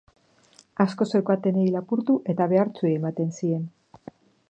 [0.85, 3.73] Asko zeukatenei lapurtu eta behartsuei ematen zien.